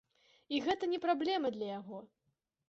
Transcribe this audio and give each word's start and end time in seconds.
І 0.55 0.61
гэта 0.67 0.89
не 0.93 0.99
праблема 1.03 1.53
для 1.59 1.69
яго. 1.79 2.01